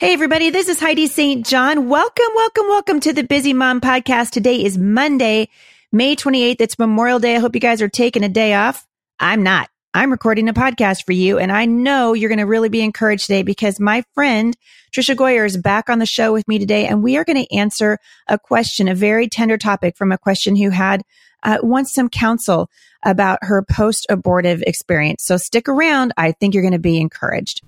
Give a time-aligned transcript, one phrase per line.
[0.00, 1.44] Hey, everybody, this is Heidi St.
[1.44, 1.90] John.
[1.90, 4.30] Welcome, welcome, welcome to the Busy Mom Podcast.
[4.30, 5.50] Today is Monday,
[5.92, 6.56] May 28th.
[6.58, 7.36] It's Memorial Day.
[7.36, 8.86] I hope you guys are taking a day off.
[9.18, 9.68] I'm not.
[9.92, 13.26] I'm recording a podcast for you, and I know you're going to really be encouraged
[13.26, 14.56] today because my friend
[14.90, 17.54] Tricia Goyer is back on the show with me today, and we are going to
[17.54, 21.02] answer a question, a very tender topic from a question who had
[21.42, 22.70] uh, wants some counsel
[23.02, 25.24] about her post abortive experience.
[25.26, 26.14] So stick around.
[26.16, 27.60] I think you're going to be encouraged.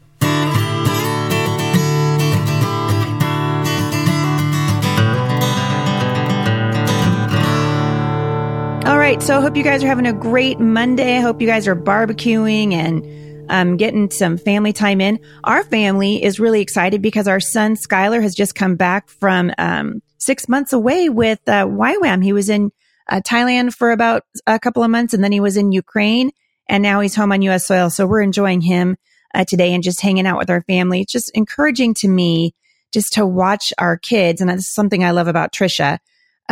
[9.03, 9.21] Right.
[9.21, 11.17] So I hope you guys are having a great Monday.
[11.17, 15.19] I hope you guys are barbecuing and um, getting some family time in.
[15.43, 20.03] Our family is really excited because our son Skylar has just come back from um,
[20.19, 22.23] six months away with uh, YWAM.
[22.23, 22.71] He was in
[23.09, 26.31] uh, Thailand for about a couple of months and then he was in Ukraine
[26.69, 27.67] and now he's home on U.S.
[27.67, 27.91] soil.
[27.91, 28.97] So we're enjoying him
[29.35, 31.01] uh, today and just hanging out with our family.
[31.01, 32.55] It's just encouraging to me
[32.93, 34.41] just to watch our kids.
[34.41, 35.99] And that's something I love about Tricia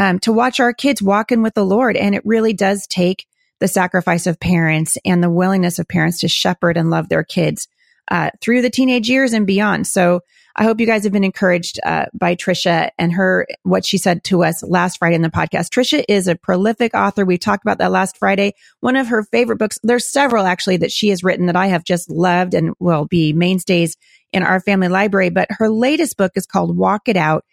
[0.00, 1.94] um, to watch our kids walking with the Lord.
[1.94, 3.26] And it really does take
[3.60, 7.68] the sacrifice of parents and the willingness of parents to shepherd and love their kids
[8.10, 9.86] uh, through the teenage years and beyond.
[9.86, 10.20] So
[10.56, 14.24] I hope you guys have been encouraged uh, by Tricia and her what she said
[14.24, 15.68] to us last Friday in the podcast.
[15.68, 17.26] Tricia is a prolific author.
[17.26, 18.54] We talked about that last Friday.
[18.80, 19.78] One of her favorite books.
[19.82, 23.34] There's several actually that she has written that I have just loved and will be
[23.34, 23.98] mainstays
[24.32, 25.28] in our family library.
[25.28, 27.44] But her latest book is called Walk It Out.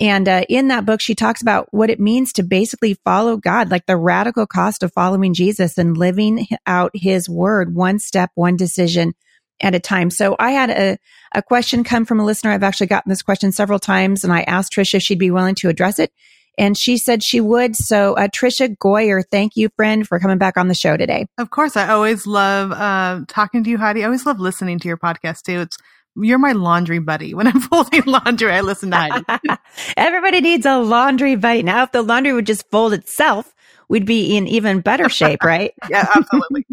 [0.00, 3.70] And uh, in that book, she talks about what it means to basically follow God,
[3.70, 8.56] like the radical cost of following Jesus and living out his word, one step, one
[8.56, 9.12] decision
[9.60, 10.08] at a time.
[10.08, 10.98] So I had a,
[11.34, 12.50] a question come from a listener.
[12.50, 15.54] I've actually gotten this question several times and I asked Tricia if she'd be willing
[15.56, 16.10] to address it.
[16.58, 17.76] And she said she would.
[17.76, 21.26] So, uh, Tricia Goyer, thank you, friend, for coming back on the show today.
[21.38, 21.76] Of course.
[21.76, 24.02] I always love uh, talking to you, Heidi.
[24.02, 25.60] I always love listening to your podcast, too.
[25.60, 25.78] It's
[26.16, 27.34] you're my laundry buddy.
[27.34, 29.60] When I'm folding laundry, I listen to Heidi.
[29.96, 31.62] Everybody needs a laundry buddy.
[31.62, 33.54] Now, if the laundry would just fold itself,
[33.88, 35.72] we'd be in even better shape, right?
[35.90, 36.64] yeah, absolutely.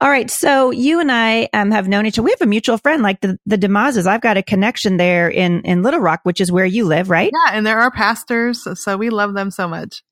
[0.00, 0.30] All right.
[0.30, 2.24] So you and I um, have known each other.
[2.24, 4.06] We have a mutual friend, like the, the DeMazes.
[4.06, 7.30] I've got a connection there in, in Little Rock, which is where you live, right?
[7.32, 7.52] Yeah.
[7.56, 8.66] And there are pastors.
[8.82, 10.02] So we love them so much.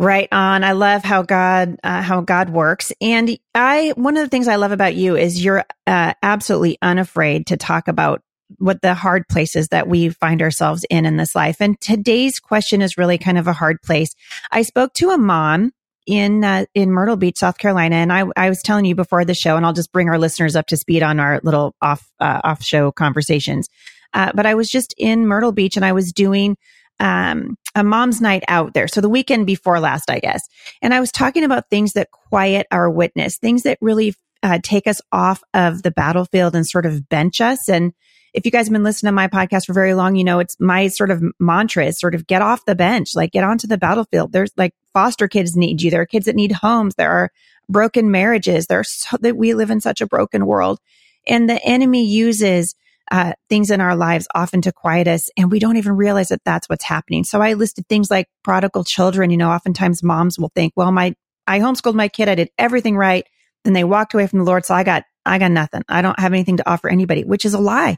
[0.00, 0.64] Right on.
[0.64, 2.90] I love how God, uh, how God works.
[3.02, 7.48] And I, one of the things I love about you is you're uh, absolutely unafraid
[7.48, 8.22] to talk about
[8.56, 11.58] what the hard places that we find ourselves in in this life.
[11.60, 14.14] And today's question is really kind of a hard place.
[14.50, 15.72] I spoke to a mom
[16.06, 19.34] in uh, in Myrtle Beach, South Carolina, and I I was telling you before the
[19.34, 22.40] show, and I'll just bring our listeners up to speed on our little off uh,
[22.42, 23.68] off show conversations.
[24.14, 26.56] Uh, but I was just in Myrtle Beach, and I was doing
[27.00, 28.86] um, a mom's night out there.
[28.86, 30.42] So the weekend before last, I guess.
[30.82, 34.86] And I was talking about things that quiet our witness, things that really uh, take
[34.86, 37.68] us off of the battlefield and sort of bench us.
[37.68, 37.92] And
[38.32, 40.56] if you guys have been listening to my podcast for very long, you know, it's
[40.60, 43.78] my sort of mantra is sort of get off the bench, like get onto the
[43.78, 44.32] battlefield.
[44.32, 45.90] There's like foster kids need you.
[45.90, 46.94] There are kids that need homes.
[46.94, 47.30] There are
[47.68, 48.66] broken marriages.
[48.66, 50.78] There's so that we live in such a broken world
[51.26, 52.74] and the enemy uses
[53.10, 56.44] uh, things in our lives often to quiet us and we don't even realize that
[56.44, 57.24] that's what's happening.
[57.24, 59.30] So I listed things like prodigal children.
[59.30, 61.14] You know, oftentimes moms will think, well, my,
[61.46, 62.28] I homeschooled my kid.
[62.28, 63.26] I did everything right.
[63.64, 64.64] Then they walked away from the Lord.
[64.64, 65.82] So I got, I got nothing.
[65.88, 67.96] I don't have anything to offer anybody, which is a lie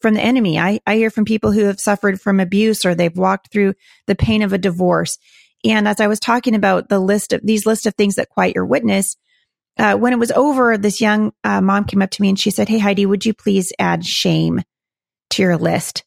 [0.00, 0.58] from the enemy.
[0.58, 3.74] I, I hear from people who have suffered from abuse or they've walked through
[4.06, 5.18] the pain of a divorce.
[5.64, 8.54] And as I was talking about the list of these list of things that quiet
[8.54, 9.16] your witness,
[9.78, 12.50] uh, when it was over, this young uh, mom came up to me and she
[12.50, 14.62] said, Hey, Heidi, would you please add shame
[15.30, 16.04] to your list?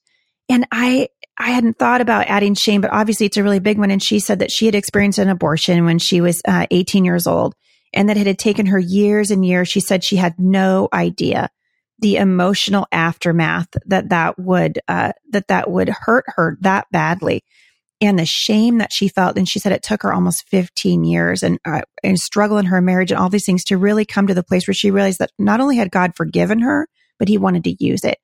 [0.49, 3.91] And I, I hadn't thought about adding shame, but obviously it's a really big one.
[3.91, 7.27] And she said that she had experienced an abortion when she was uh, 18 years
[7.27, 7.55] old
[7.93, 9.69] and that it had taken her years and years.
[9.69, 11.49] She said she had no idea
[11.99, 17.43] the emotional aftermath that that would, uh, that that would hurt her that badly
[18.01, 19.38] and the shame that she felt.
[19.38, 22.81] And she said it took her almost 15 years and, uh, and struggle in her
[22.81, 25.31] marriage and all these things to really come to the place where she realized that
[25.38, 26.88] not only had God forgiven her,
[27.19, 28.17] but he wanted to use it.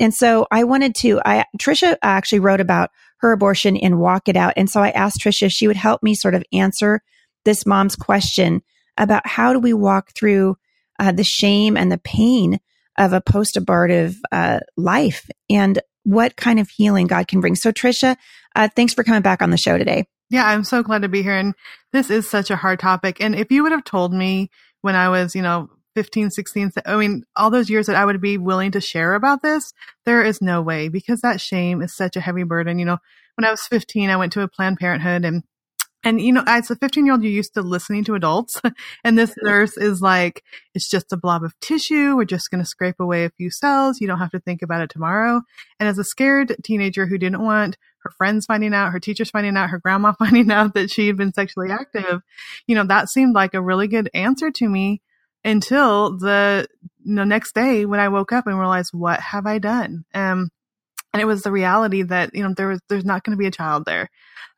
[0.00, 4.36] And so I wanted to, I, Tricia actually wrote about her abortion in Walk It
[4.36, 4.54] Out.
[4.56, 7.00] And so I asked Tricia if she would help me sort of answer
[7.44, 8.62] this mom's question
[8.96, 10.56] about how do we walk through
[10.98, 12.58] uh, the shame and the pain
[12.98, 15.30] of a post abortive uh, life.
[15.48, 17.54] And what kind of healing God can bring.
[17.54, 18.16] So, Tricia,
[18.54, 20.06] uh, thanks for coming back on the show today.
[20.30, 21.36] Yeah, I'm so glad to be here.
[21.36, 21.54] And
[21.92, 23.20] this is such a hard topic.
[23.20, 24.50] And if you would have told me
[24.80, 28.20] when I was, you know, 15, 16, I mean, all those years that I would
[28.20, 29.72] be willing to share about this,
[30.06, 32.78] there is no way because that shame is such a heavy burden.
[32.78, 32.98] You know,
[33.34, 35.42] when I was 15, I went to a Planned Parenthood and
[36.02, 38.60] And you know, as a 15 year old, you're used to listening to adults.
[39.04, 40.42] and this nurse is like,
[40.74, 42.16] it's just a blob of tissue.
[42.16, 44.00] We're just going to scrape away a few cells.
[44.00, 45.42] You don't have to think about it tomorrow.
[45.78, 49.56] And as a scared teenager who didn't want her friends finding out, her teachers finding
[49.56, 52.22] out, her grandma finding out that she had been sexually active,
[52.66, 55.02] you know, that seemed like a really good answer to me
[55.44, 56.66] until the
[57.02, 60.04] you know, next day when I woke up and realized, what have I done?
[60.14, 60.50] Um,
[61.12, 63.46] and it was the reality that, you know, there was, there's not going to be
[63.46, 64.10] a child there.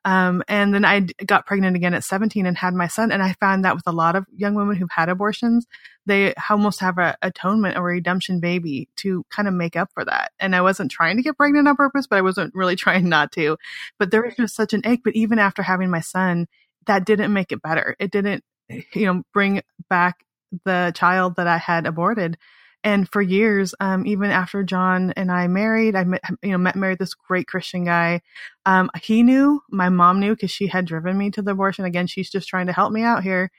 [0.05, 3.13] Um, and then I got pregnant again at 17 and had my son.
[3.13, 5.67] And I found that with a lot of young women who've had abortions,
[6.07, 10.33] they almost have a atonement or redemption baby to kind of make up for that.
[10.41, 13.33] And I wasn't trying to get pregnant on purpose, but I wasn't really trying not
[13.33, 13.57] to.
[13.99, 15.03] But there was just such an ache.
[15.05, 16.49] But even after having my son,
[16.87, 17.95] that didn't make it better.
[18.01, 20.25] It didn't, you know, bring back
[20.65, 22.37] the child that I had aborted.
[22.85, 26.75] And for years, um, even after John and I married, I met, you know, met,
[26.75, 28.23] married this great Christian guy.
[28.67, 31.85] Um, he knew, my mom knew because she had driven me to the abortion.
[31.85, 33.51] Again, she's just trying to help me out here.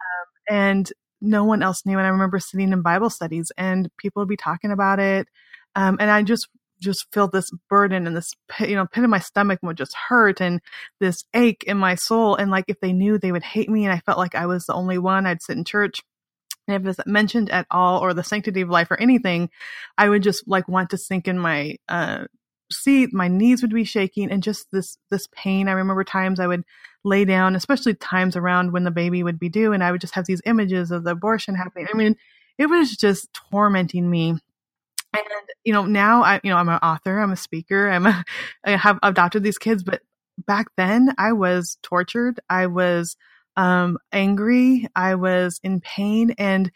[0.00, 1.98] Um, and no one else knew.
[1.98, 5.28] And I remember sitting in Bible studies and people would be talking about it.
[5.76, 6.48] Um, and I just,
[6.80, 10.40] just feel this burden and this, you know, pit in my stomach would just hurt
[10.40, 10.60] and
[10.98, 12.34] this ache in my soul.
[12.34, 13.84] And like, if they knew, they would hate me.
[13.84, 15.26] And I felt like I was the only one.
[15.26, 16.00] I'd sit in church
[16.68, 19.50] if it's mentioned at all or the sanctity of life or anything,
[19.98, 22.26] I would just like want to sink in my uh,
[22.70, 23.12] seat.
[23.12, 25.68] My knees would be shaking and just this, this pain.
[25.68, 26.64] I remember times I would
[27.04, 30.14] lay down, especially times around when the baby would be due and I would just
[30.14, 31.88] have these images of the abortion happening.
[31.92, 32.16] I mean,
[32.58, 34.38] it was just tormenting me.
[35.14, 35.24] And,
[35.64, 38.24] you know, now I, you know, I'm an author, I'm a speaker, I'm a,
[38.64, 40.02] I have adopted these kids, but
[40.38, 42.40] back then I was tortured.
[42.48, 43.16] I was,
[43.56, 44.86] um, angry.
[44.94, 46.34] I was in pain.
[46.38, 46.70] And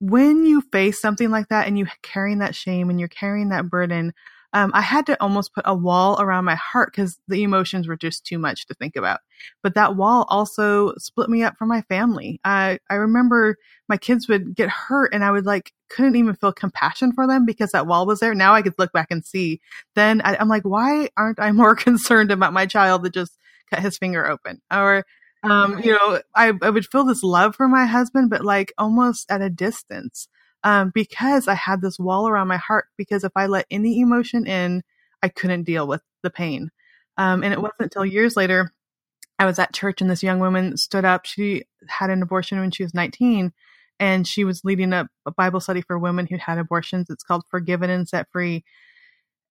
[0.00, 3.68] when you face something like that and you're carrying that shame and you're carrying that
[3.68, 4.12] burden,
[4.54, 7.96] um, I had to almost put a wall around my heart because the emotions were
[7.96, 9.18] just too much to think about.
[9.64, 12.40] But that wall also split me up from my family.
[12.44, 13.56] I, I remember
[13.88, 17.44] my kids would get hurt and I would like, couldn't even feel compassion for them
[17.44, 18.32] because that wall was there.
[18.32, 19.60] Now I could look back and see.
[19.96, 23.36] Then I, I'm like, why aren't I more concerned about my child that just
[23.70, 24.62] cut his finger open?
[24.72, 25.04] Or
[25.44, 29.30] um, you know, I, I would feel this love for my husband, but like almost
[29.30, 30.28] at a distance.
[30.62, 34.46] Um, because I had this wall around my heart because if I let any emotion
[34.46, 34.82] in,
[35.22, 36.70] I couldn't deal with the pain.
[37.18, 38.72] Um, and it wasn't until years later,
[39.38, 41.26] I was at church and this young woman stood up.
[41.26, 43.52] She had an abortion when she was 19
[44.00, 47.10] and she was leading a, a Bible study for women who had abortions.
[47.10, 48.64] It's called Forgiven and Set Free.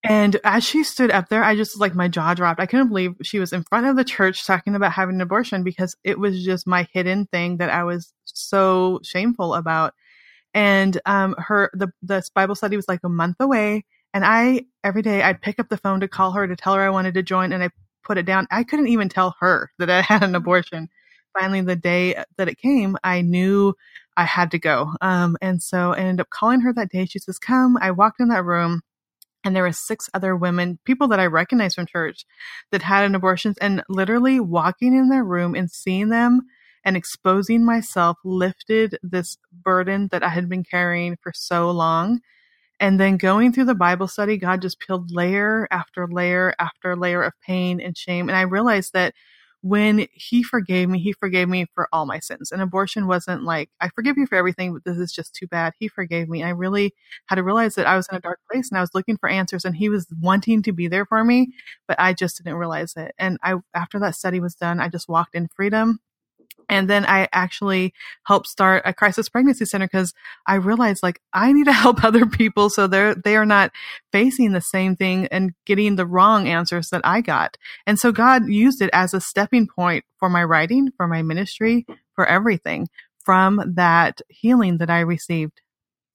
[0.03, 2.59] And as she stood up there, I just like my jaw dropped.
[2.59, 5.63] I couldn't believe she was in front of the church talking about having an abortion
[5.63, 9.94] because it was just my hidden thing that I was so shameful about.
[10.53, 15.01] And um, her the the Bible study was like a month away, and I every
[15.01, 17.23] day I'd pick up the phone to call her to tell her I wanted to
[17.23, 17.69] join, and I
[18.03, 18.47] put it down.
[18.51, 20.89] I couldn't even tell her that I had an abortion.
[21.39, 23.73] Finally, the day that it came, I knew
[24.17, 24.91] I had to go.
[25.01, 27.06] Um, and so I ended up calling her that day.
[27.06, 28.81] She says, "Come." I walked in that room
[29.44, 32.25] and there were six other women, people that I recognized from church
[32.72, 36.42] that had an abortion and literally walking in their room and seeing them
[36.86, 42.19] and exposing myself lifted this burden that I had been carrying for so long.
[42.80, 47.24] And then going through the Bible study, God just peeled layer after layer after layer
[47.24, 48.28] of pain and shame.
[48.28, 49.13] And I realized that
[49.63, 52.51] when he forgave me, he forgave me for all my sins.
[52.51, 55.71] And abortion wasn't like, I forgive you for everything, but this is just too bad.
[55.80, 56.44] He forgave me.
[56.44, 56.94] I really
[57.27, 59.30] had to realize that I was in a dark place and I was looking for
[59.30, 61.54] answers and he was wanting to be there for me,
[61.88, 63.16] but I just didn't realize it.
[63.18, 65.99] And I, after that study was done, I just walked in freedom
[66.73, 67.94] and then I actually
[68.25, 70.11] helped start a crisis pregnancy center because
[70.47, 73.71] I realized like I need to help other people so they're they are not
[74.11, 77.57] facing the same thing and getting the wrong answers that I got.
[77.85, 81.85] And so God used it as a stepping point for my writing, for my ministry,
[82.15, 82.87] for everything
[83.23, 85.61] from that healing that I received.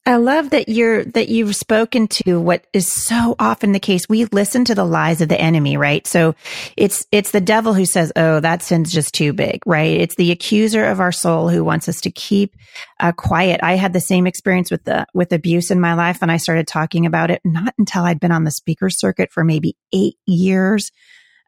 [0.08, 4.08] I love that you're that you've spoken to what is so often the case.
[4.08, 6.06] We listen to the lies of the enemy, right?
[6.06, 6.34] So
[6.78, 10.00] it's it's the devil who says, "Oh, that sin's just too big," right?
[10.00, 12.56] It's the accuser of our soul who wants us to keep
[12.98, 13.60] uh, quiet.
[13.62, 16.66] I had the same experience with the with abuse in my life, and I started
[16.66, 20.90] talking about it not until I'd been on the speaker circuit for maybe eight years.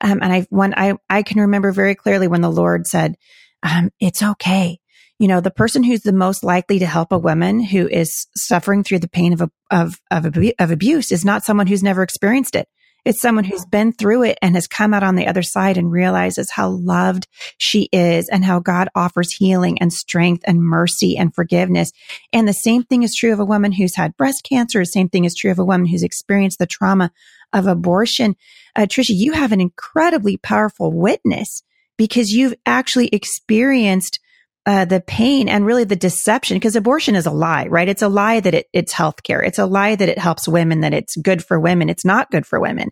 [0.02, 3.16] Um, and I when I I can remember very clearly when the Lord said,
[3.62, 4.79] um, "It's okay."
[5.20, 8.82] You know, the person who's the most likely to help a woman who is suffering
[8.82, 12.68] through the pain of, of, of, of abuse is not someone who's never experienced it.
[13.04, 15.92] It's someone who's been through it and has come out on the other side and
[15.92, 21.34] realizes how loved she is and how God offers healing and strength and mercy and
[21.34, 21.92] forgiveness.
[22.32, 24.80] And the same thing is true of a woman who's had breast cancer.
[24.80, 27.12] The same thing is true of a woman who's experienced the trauma
[27.52, 28.36] of abortion.
[28.74, 31.62] Uh, Tricia, you have an incredibly powerful witness
[31.98, 34.18] because you've actually experienced
[34.66, 37.88] uh, the pain and really the deception because abortion is a lie, right?
[37.88, 39.44] It's a lie that it, it's healthcare.
[39.44, 41.88] It's a lie that it helps women, that it's good for women.
[41.88, 42.90] It's not good for women.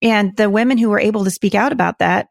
[0.00, 2.28] And the women who are able to speak out about that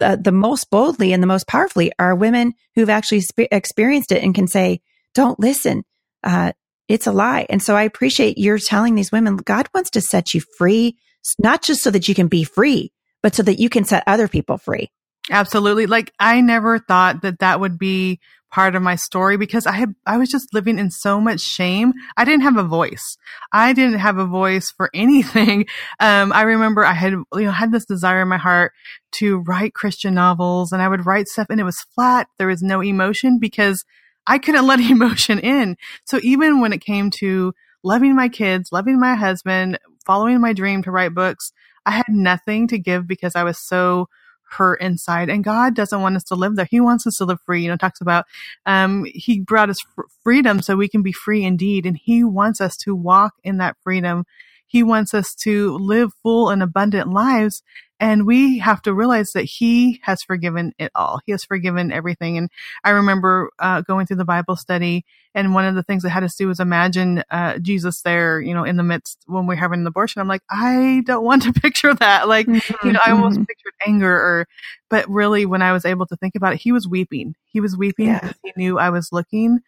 [0.00, 4.34] uh, the most boldly and the most powerfully are women who've actually experienced it and
[4.34, 4.80] can say,
[5.14, 5.84] don't listen.
[6.24, 6.52] Uh,
[6.88, 7.46] it's a lie.
[7.48, 10.96] And so I appreciate you're telling these women, God wants to set you free,
[11.38, 14.28] not just so that you can be free, but so that you can set other
[14.28, 14.90] people free.
[15.30, 15.86] Absolutely.
[15.86, 18.18] Like I never thought that that would be
[18.50, 21.92] part of my story because I had, I was just living in so much shame.
[22.16, 23.16] I didn't have a voice.
[23.52, 25.66] I didn't have a voice for anything.
[26.00, 28.72] Um, I remember I had, you know, had this desire in my heart
[29.12, 32.26] to write Christian novels and I would write stuff and it was flat.
[32.38, 33.84] There was no emotion because
[34.26, 35.76] I couldn't let emotion in.
[36.04, 37.52] So even when it came to
[37.84, 41.52] loving my kids, loving my husband, following my dream to write books,
[41.86, 44.08] I had nothing to give because I was so
[44.52, 45.30] hurt inside.
[45.30, 46.68] And God doesn't want us to live there.
[46.70, 47.62] He wants us to live free.
[47.62, 48.26] You know, talks about,
[48.66, 51.86] um, He brought us fr- freedom so we can be free indeed.
[51.86, 54.24] And He wants us to walk in that freedom.
[54.70, 57.60] He wants us to live full and abundant lives.
[57.98, 61.20] And we have to realize that he has forgiven it all.
[61.26, 62.38] He has forgiven everything.
[62.38, 62.50] And
[62.84, 66.22] I remember uh, going through the Bible study, and one of the things that had
[66.22, 69.80] us do was imagine uh, Jesus there, you know, in the midst when we're having
[69.80, 70.20] an abortion.
[70.20, 72.28] I'm like, I don't want to picture that.
[72.28, 72.86] Like, mm-hmm.
[72.86, 73.44] you know, I almost mm-hmm.
[73.46, 74.46] pictured anger, or,
[74.88, 77.34] but really, when I was able to think about it, he was weeping.
[77.46, 78.20] He was weeping yeah.
[78.20, 79.58] because he knew I was looking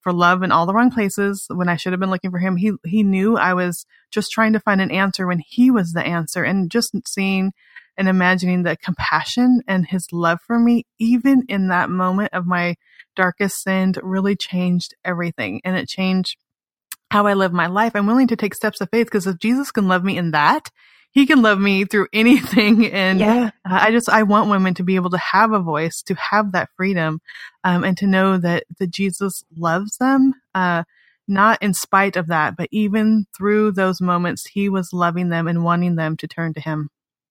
[0.00, 2.56] for love in all the wrong places when I should have been looking for him.
[2.56, 6.06] He he knew I was just trying to find an answer when he was the
[6.06, 7.52] answer and just seeing
[7.96, 12.76] and imagining the compassion and his love for me, even in that moment of my
[13.16, 15.60] darkest sin, really changed everything.
[15.64, 16.36] And it changed
[17.10, 17.92] how I live my life.
[17.94, 20.70] I'm willing to take steps of faith because if Jesus can love me in that,
[21.10, 22.86] he can love me through anything.
[22.86, 23.50] And yeah.
[23.64, 26.70] I just, I want women to be able to have a voice, to have that
[26.76, 27.20] freedom,
[27.64, 30.34] um, and to know that, that Jesus loves them.
[30.54, 30.84] Uh,
[31.30, 35.62] not in spite of that, but even through those moments, he was loving them and
[35.62, 36.88] wanting them to turn to him.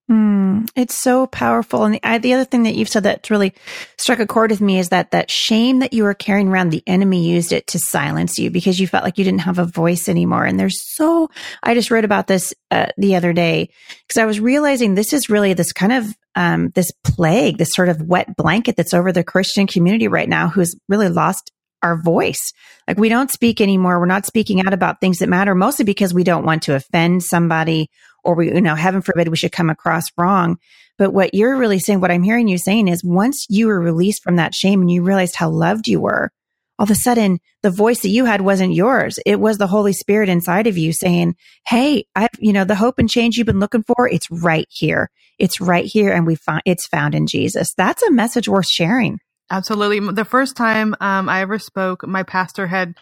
[0.10, 1.84] Mm, it's so powerful.
[1.84, 3.54] And the, I, the other thing that you've said that's really
[3.98, 6.84] struck a chord with me is that that shame that you were carrying around, the
[6.88, 10.08] enemy used it to silence you because you felt like you didn't have a voice
[10.08, 10.46] anymore.
[10.46, 11.30] And there's so,
[11.62, 13.70] I just wrote about this uh, the other day
[14.08, 17.90] because I was realizing this is really this kind of, um, this plague, this sort
[17.90, 21.52] of wet blanket that's over the Christian community right now who's really lost
[21.84, 22.54] our voice.
[22.88, 24.00] Like we don't speak anymore.
[24.00, 27.24] We're not speaking out about things that matter, mostly because we don't want to offend
[27.24, 27.90] somebody
[28.24, 30.58] or we, you know, heaven forbid we should come across wrong.
[30.98, 34.24] But what you're really saying, what I'm hearing you saying is once you were released
[34.24, 36.32] from that shame and you realized how loved you were,
[36.80, 39.20] all of a sudden the voice that you had wasn't yours.
[39.26, 43.00] It was the Holy Spirit inside of you saying, Hey, I've, you know, the hope
[43.00, 45.10] and change you've been looking for, it's right here.
[45.40, 46.12] It's right here.
[46.12, 47.74] And we find it's found in Jesus.
[47.76, 49.20] That's a message worth sharing.
[49.50, 50.00] Absolutely.
[50.12, 52.96] The first time um, I ever spoke, my pastor had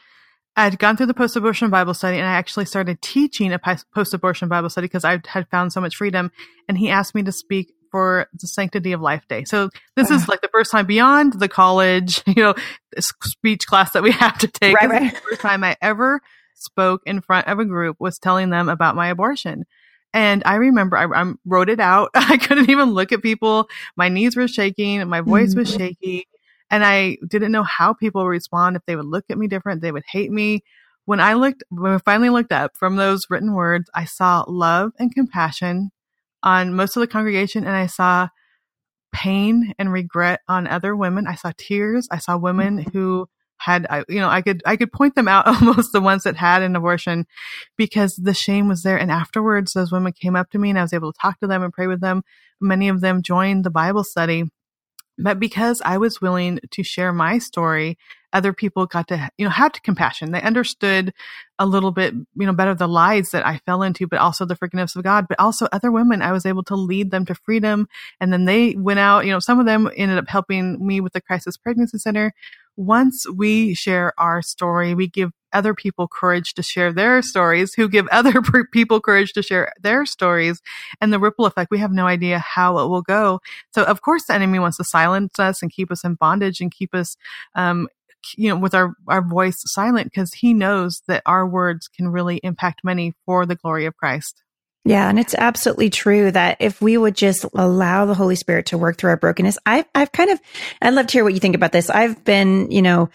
[0.57, 4.69] I'd gone through the post-abortion Bible study, and I actually started teaching a post-abortion Bible
[4.69, 6.31] study because I had found so much freedom.
[6.69, 9.45] And he asked me to speak for the Sanctity of Life Day.
[9.45, 12.55] So this is like the first time beyond the college, you know,
[12.99, 14.75] speech class that we have to take.
[14.75, 15.13] Right, right.
[15.13, 16.21] The first time I ever
[16.55, 19.65] spoke in front of a group was telling them about my abortion.
[20.13, 22.09] And I remember I, I wrote it out.
[22.15, 23.69] I couldn't even look at people.
[23.95, 25.07] My knees were shaking.
[25.07, 25.59] My voice mm-hmm.
[25.59, 26.27] was shaky.
[26.69, 29.81] And I didn't know how people would respond, if they would look at me different,
[29.81, 30.63] they would hate me.
[31.05, 34.91] When I looked, when I finally looked up from those written words, I saw love
[34.97, 35.91] and compassion
[36.41, 38.29] on most of the congregation and I saw
[39.15, 41.27] pain and regret on other women.
[41.27, 42.07] I saw tears.
[42.11, 42.89] I saw women mm-hmm.
[42.89, 46.23] who had, I, you know, I could, I could point them out almost the ones
[46.23, 47.25] that had an abortion
[47.77, 48.97] because the shame was there.
[48.97, 51.47] And afterwards, those women came up to me and I was able to talk to
[51.47, 52.23] them and pray with them.
[52.59, 54.45] Many of them joined the Bible study
[55.17, 57.97] but because I was willing to share my story,
[58.33, 60.31] other people got to, you know, have compassion.
[60.31, 61.13] They understood
[61.57, 64.57] a little bit, you know, better the lies that I fell into, but also the
[64.57, 65.27] forgiveness of God.
[65.29, 67.87] But also other women, I was able to lead them to freedom.
[68.19, 71.13] And then they went out, you know, some of them ended up helping me with
[71.13, 72.33] the Crisis Pregnancy Center.
[72.75, 77.89] Once we share our story, we give other people courage to share their stories, who
[77.89, 80.61] give other people courage to share their stories,
[81.01, 81.71] and the ripple effect.
[81.71, 83.39] We have no idea how it will go.
[83.73, 86.71] So, of course, the enemy wants to silence us and keep us in bondage and
[86.71, 87.15] keep us,
[87.55, 87.87] um,
[88.37, 92.37] you know, with our, our voice silent because he knows that our words can really
[92.37, 94.43] impact many for the glory of Christ.
[94.87, 98.77] Yeah, and it's absolutely true that if we would just allow the Holy Spirit to
[98.77, 100.39] work through our brokenness, I've, I've kind of,
[100.79, 101.89] I'd love to hear what you think about this.
[101.89, 103.09] I've been, you know,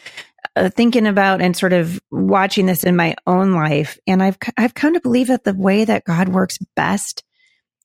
[0.57, 3.99] uh, thinking about and sort of watching this in my own life.
[4.07, 7.23] And I've, I've come to believe that the way that God works best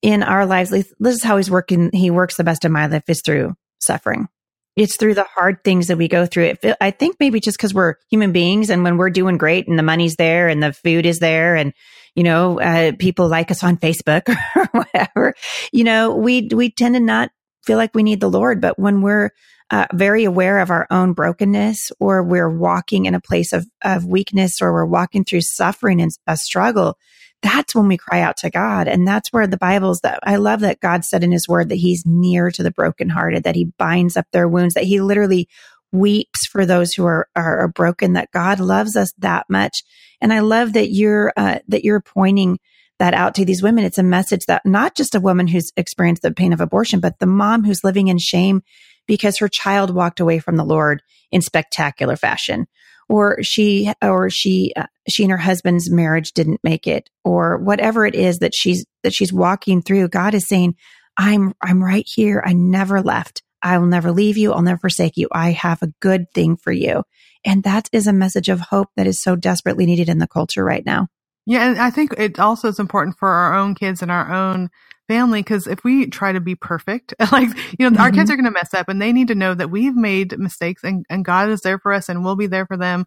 [0.02, 1.90] in our lives, this is how he's working.
[1.94, 4.28] He works the best in my life is through suffering.
[4.76, 6.56] It's through the hard things that we go through.
[6.62, 9.80] It, I think maybe just because we're human beings and when we're doing great and
[9.80, 11.74] the money's there and the food is there and,
[12.14, 15.34] you know, uh, people like us on Facebook or whatever,
[15.72, 17.30] you know, we, we tend to not
[17.66, 18.62] feel like we need the Lord.
[18.62, 19.32] But when we're
[19.72, 24.06] uh, very aware of our own brokenness or we're walking in a place of, of
[24.06, 26.98] weakness or we're walking through suffering and a struggle,
[27.42, 28.88] that's when we cry out to God.
[28.88, 31.76] And that's where the Bible's that I love that God said in his word that
[31.76, 35.48] he's near to the brokenhearted, that he binds up their wounds, that he literally
[35.92, 39.84] weeps for those who are, are, broken, that God loves us that much.
[40.22, 42.60] And I love that you're, uh, that you're pointing
[43.00, 43.84] that out to these women.
[43.84, 47.20] It's a message that not just a woman who's experienced the pain of abortion, but
[47.20, 48.62] the mom who's living in shame
[49.08, 52.68] because her child walked away from the Lord in spectacular fashion.
[53.08, 57.10] Or she or she uh, she and her husband's marriage didn't make it.
[57.24, 60.75] Or whatever it is that she's that she's walking through god is saying
[61.16, 62.42] i'm i'm right here.
[62.44, 63.44] I never left.
[63.62, 64.54] I will never leave you.
[64.54, 65.28] I'll never forsake you.
[65.32, 67.04] I have a good thing for you.
[67.46, 70.64] And that is a message of hope that is so desperately needed in the culture
[70.64, 71.08] right now
[71.46, 74.70] yeah and i think it also is important for our own kids and our own
[75.08, 78.02] family because if we try to be perfect like you know mm-hmm.
[78.02, 78.34] our kids mm-hmm.
[78.34, 81.06] are going to mess up and they need to know that we've made mistakes and,
[81.10, 83.06] and god is there for us and we'll be there for them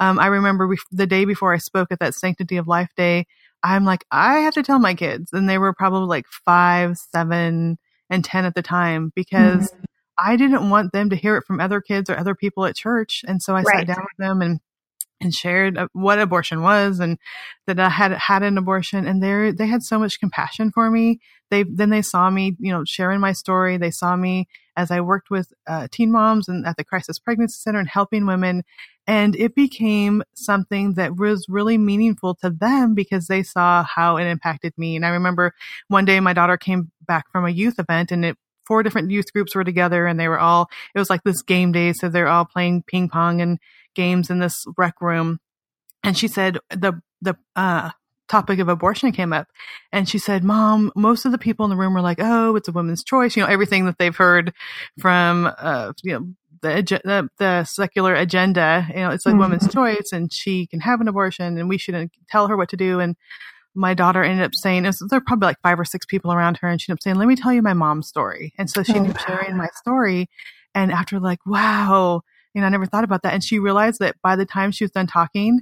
[0.00, 3.26] um, i remember we, the day before i spoke at that sanctity of life day
[3.62, 7.78] i'm like i have to tell my kids and they were probably like five seven
[8.10, 9.84] and ten at the time because mm-hmm.
[10.18, 13.24] i didn't want them to hear it from other kids or other people at church
[13.26, 13.78] and so i right.
[13.78, 14.60] sat down with them and
[15.20, 17.18] and shared uh, what abortion was and
[17.66, 21.20] that I had had an abortion and they they had so much compassion for me.
[21.50, 23.76] They then they saw me, you know, sharing my story.
[23.76, 27.58] They saw me as I worked with uh, teen moms and at the crisis pregnancy
[27.58, 28.62] center and helping women.
[29.06, 34.26] And it became something that was really meaningful to them because they saw how it
[34.26, 34.96] impacted me.
[34.96, 35.54] And I remember
[35.88, 38.36] one day my daughter came back from a youth event and it
[38.68, 41.72] four different youth groups were together and they were all it was like this game
[41.72, 43.58] day so they're all playing ping pong and
[43.98, 45.40] games in this rec room.
[46.04, 47.90] And she said the, the, uh,
[48.28, 49.48] topic of abortion came up
[49.90, 52.68] and she said, mom, most of the people in the room were like, Oh, it's
[52.68, 53.34] a woman's choice.
[53.34, 54.52] You know, everything that they've heard
[55.00, 56.28] from, uh, you know,
[56.60, 59.38] the, the, the secular agenda, you know, it's a mm-hmm.
[59.38, 62.76] woman's choice and she can have an abortion and we shouldn't tell her what to
[62.76, 63.00] do.
[63.00, 63.16] And
[63.78, 66.58] my daughter ended up saying, was, there were probably like five or six people around
[66.58, 68.52] her and she ended up saying, let me tell you my mom's story.
[68.58, 70.28] And so she oh, ended up sharing my story.
[70.74, 72.22] And after like, wow,
[72.54, 73.34] you know, I never thought about that.
[73.34, 75.60] And she realized that by the time she was done talking,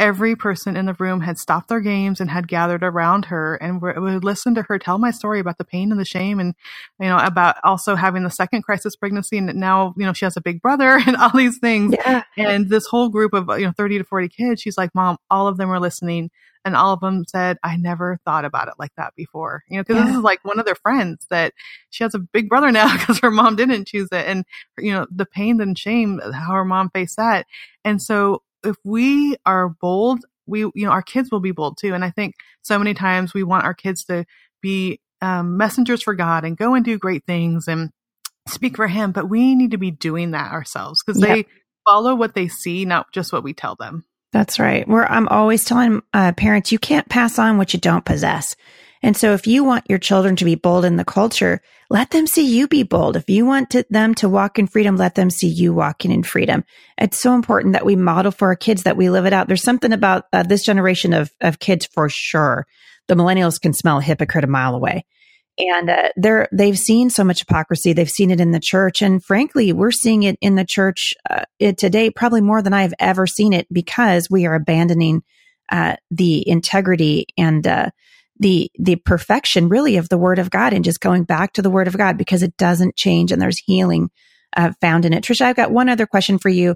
[0.00, 3.82] every person in the room had stopped their games and had gathered around her and
[3.82, 6.54] would listen to her tell my story about the pain and the shame and
[6.98, 10.38] you know about also having the second crisis pregnancy and now you know she has
[10.38, 12.22] a big brother and all these things yeah.
[12.38, 15.46] and this whole group of you know 30 to 40 kids she's like mom all
[15.46, 16.30] of them were listening
[16.64, 19.82] and all of them said i never thought about it like that before you know
[19.82, 20.06] because yeah.
[20.06, 21.52] this is like one of their friends that
[21.90, 24.46] she has a big brother now because her mom didn't choose it and
[24.78, 27.46] you know the pain and shame how her mom faced that
[27.84, 31.94] and so if we are bold we you know our kids will be bold too
[31.94, 34.24] and i think so many times we want our kids to
[34.60, 37.90] be um, messengers for god and go and do great things and
[38.48, 41.28] speak for him but we need to be doing that ourselves because yep.
[41.28, 41.46] they
[41.86, 44.86] follow what they see not just what we tell them that's right.
[44.86, 48.54] Where I'm always telling uh, parents, you can't pass on what you don't possess.
[49.02, 52.26] And so if you want your children to be bold in the culture, let them
[52.26, 53.16] see you be bold.
[53.16, 56.22] If you want to, them to walk in freedom, let them see you walking in
[56.22, 56.64] freedom.
[56.98, 59.48] It's so important that we model for our kids that we live it out.
[59.48, 62.66] There's something about uh, this generation of, of kids for sure.
[63.08, 65.04] The millennials can smell a hypocrite a mile away
[65.60, 69.22] and uh, they're they've seen so much hypocrisy they've seen it in the church and
[69.22, 71.44] frankly we're seeing it in the church uh,
[71.76, 75.22] today probably more than i've ever seen it because we are abandoning
[75.70, 77.90] uh, the integrity and uh,
[78.40, 81.70] the the perfection really of the word of god and just going back to the
[81.70, 84.10] word of god because it doesn't change and there's healing
[84.56, 86.74] uh, found in it tricia i've got one other question for you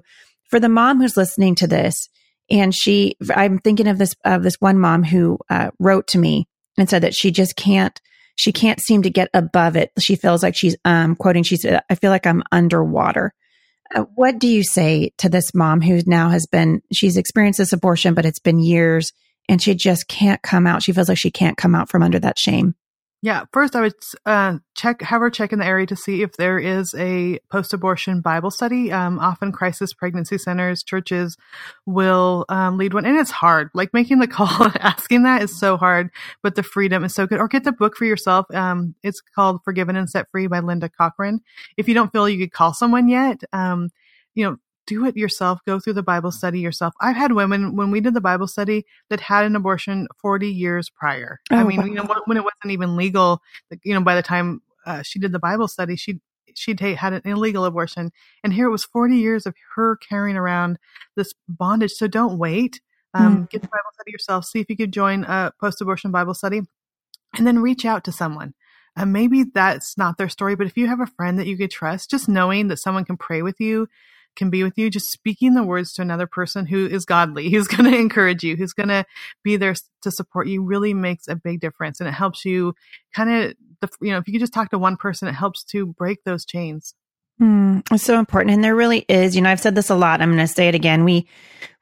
[0.49, 2.07] for the mom who's listening to this
[2.49, 6.47] and she i'm thinking of this of this one mom who uh, wrote to me
[6.77, 7.99] and said that she just can't
[8.35, 9.91] she can't seem to get above it.
[9.99, 13.33] She feels like she's, um, quoting, she said, I feel like I'm underwater.
[13.93, 17.73] Uh, what do you say to this mom who now has been, she's experienced this
[17.73, 19.13] abortion, but it's been years
[19.47, 20.83] and she just can't come out.
[20.83, 22.75] She feels like she can't come out from under that shame.
[23.25, 23.93] Yeah, first I would
[24.27, 28.21] uh, check, have her check in the area to see if there is a post-abortion
[28.21, 28.91] Bible study.
[28.91, 31.35] Um, often crisis pregnancy centers, churches
[31.87, 33.71] will um, lead one, and it's hard.
[33.73, 34.47] Like making the call,
[34.79, 36.11] asking that is so hard,
[36.43, 37.39] but the freedom is so good.
[37.39, 38.45] Or get the book for yourself.
[38.53, 41.39] Um, it's called "Forgiven and Set Free" by Linda Cochrane.
[41.77, 43.89] If you don't feel you could call someone yet, um,
[44.35, 45.59] you know, do it yourself.
[45.65, 46.93] Go through the Bible study yourself.
[47.01, 50.89] I've had women when we did the Bible study that had an abortion 40 years
[50.89, 51.39] prior.
[51.51, 51.85] Oh, I mean, wow.
[51.85, 53.41] you know, when it wasn't even legal,
[53.83, 56.19] you know, by the time uh, she did the Bible study, she
[56.53, 58.11] she'd had an illegal abortion.
[58.43, 60.79] And here it was 40 years of her carrying around
[61.15, 61.91] this bondage.
[61.91, 62.81] So don't wait.
[63.13, 63.49] Um, mm.
[63.49, 64.45] Get the Bible study yourself.
[64.45, 66.61] See if you could join a post abortion Bible study
[67.37, 68.53] and then reach out to someone.
[68.97, 71.71] And maybe that's not their story, but if you have a friend that you could
[71.71, 73.89] trust, just knowing that someone can pray with you,
[74.35, 77.67] can be with you, just speaking the words to another person who is godly, who's
[77.67, 79.05] going to encourage you, who's going to
[79.43, 81.99] be there to support you really makes a big difference.
[81.99, 82.75] And it helps you
[83.13, 83.29] kind
[83.81, 86.23] of, you know, if you can just talk to one person, it helps to break
[86.23, 86.93] those chains.
[87.41, 89.35] Mm, it's so important, and there really is.
[89.35, 90.21] You know, I've said this a lot.
[90.21, 91.03] I'm going to say it again.
[91.03, 91.27] We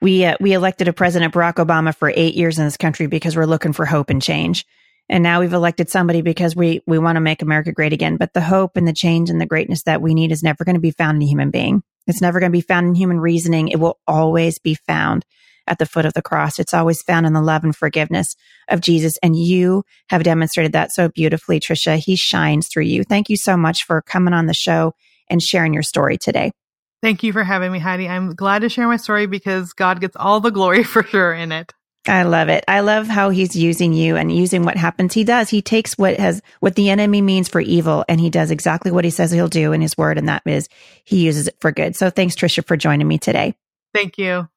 [0.02, 3.36] we uh, we elected a President Barack Obama for eight years in this country because
[3.36, 4.66] we're looking for hope and change.
[5.10, 8.18] And now we've elected somebody because we we want to make America great again.
[8.18, 10.76] But the hope and the change and the greatness that we need is never going
[10.76, 11.84] to be found in a human being.
[12.08, 13.68] It's never going to be found in human reasoning.
[13.68, 15.26] It will always be found
[15.68, 16.60] at the foot of the cross.
[16.60, 18.36] It's always found in the love and forgiveness
[18.68, 19.14] of Jesus.
[19.24, 21.98] And you have demonstrated that so beautifully, Tricia.
[21.98, 23.04] He shines through you.
[23.04, 24.94] Thank you so much for coming on the show
[25.30, 26.52] and sharing your story today.
[27.02, 28.08] Thank you for having me, Heidi.
[28.08, 31.52] I'm glad to share my story because God gets all the glory for sure in
[31.52, 31.74] it.
[32.08, 32.66] I love it.
[32.68, 35.14] I love how he's using you and using what happens.
[35.14, 35.50] He does.
[35.50, 39.06] He takes what has, what the enemy means for evil and he does exactly what
[39.06, 40.18] he says he'll do in his word.
[40.18, 40.68] And that is
[41.06, 41.96] he uses it for good.
[41.96, 43.56] So thanks, Tricia, for joining me today.
[43.94, 44.50] Thank you.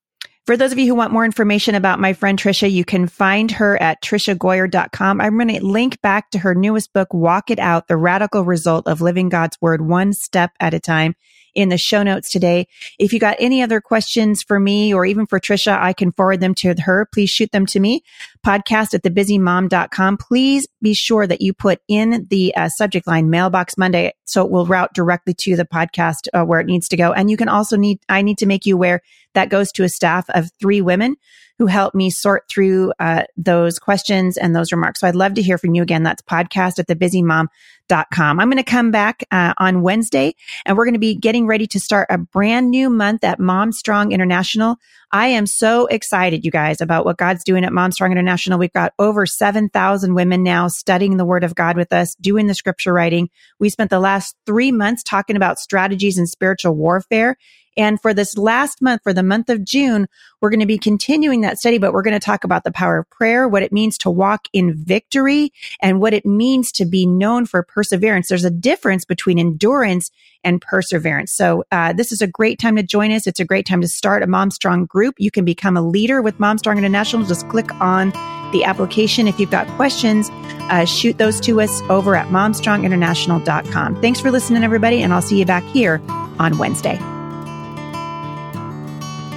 [0.45, 3.51] For those of you who want more information about my friend Tricia, you can find
[3.53, 5.21] her at triciagoyer.com.
[5.21, 8.87] I'm going to link back to her newest book, Walk It Out, the radical result
[8.87, 11.17] of living God's word one step at a time
[11.57, 12.69] in the show notes today.
[12.99, 16.41] If you got any other questions for me or even for Tricia, I can forward
[16.41, 17.09] them to her.
[17.13, 18.05] Please shoot them to me.
[18.47, 20.19] Podcast at thebusymom.com.
[20.19, 24.51] Please be sure that you put in the uh, subject line mailbox Monday so it
[24.51, 27.13] will route directly to the podcast uh, where it needs to go.
[27.13, 29.01] And you can also need, I need to make you aware
[29.35, 31.17] that goes to a staff of three women
[31.59, 35.01] who helped me sort through uh, those questions and those remarks.
[35.01, 36.03] So I'd love to hear from you again.
[36.03, 38.41] That's podcast at thebusymom.com.
[38.41, 40.35] I'm going to come back uh, on Wednesday
[40.67, 43.73] and we're going to be getting ready to start a brand new month at Mom
[43.73, 44.77] Strong International.
[45.13, 48.59] I am so excited, you guys, about what God's doing at Mom Strong International.
[48.59, 52.55] We've got over 7,000 women now studying the word of God with us, doing the
[52.55, 53.31] scripture writing.
[53.59, 57.37] We spent the last three months talking about strategies in spiritual warfare.
[57.77, 60.09] And for this last month, for the month of June,
[60.41, 62.99] we're going to be continuing that study, but we're going to talk about the power
[62.99, 67.07] of prayer, what it means to walk in victory and what it means to be
[67.07, 68.29] known for perseverance.
[68.29, 70.11] There's a difference between endurance
[70.45, 71.33] and perseverance.
[71.33, 73.27] So, uh, this is a great time to join us.
[73.27, 75.15] It's a great time to start a Mom Strong group.
[75.19, 77.27] You can become a leader with Mom Strong International.
[77.27, 78.11] Just click on
[78.53, 79.27] the application.
[79.27, 80.31] If you've got questions,
[80.71, 84.01] uh, shoot those to us over at momstronginternational.com.
[84.01, 86.01] Thanks for listening, everybody, and I'll see you back here
[86.39, 86.99] on Wednesday.